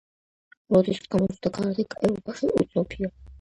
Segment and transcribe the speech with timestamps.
[0.75, 3.13] როდის გამოჩნდა კარტი ევროპაში, უცნობია.